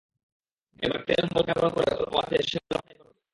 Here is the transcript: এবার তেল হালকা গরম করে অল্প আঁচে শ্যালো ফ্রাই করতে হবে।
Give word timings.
এবার 0.83 0.99
তেল 1.07 1.23
হালকা 1.25 1.53
গরম 1.57 1.71
করে 1.75 1.89
অল্প 1.95 2.13
আঁচে 2.17 2.37
শ্যালো 2.49 2.77
ফ্রাই 2.77 2.95
করতে 2.97 3.09
হবে। 3.09 3.21